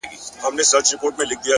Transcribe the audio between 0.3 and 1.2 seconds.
مهرباني د زړه ژبه